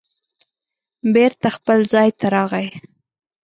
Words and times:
بېرته 1.13 1.47
خپل 1.57 1.79
ځای 1.93 2.09
ته 2.19 2.25
راغی 2.35 2.67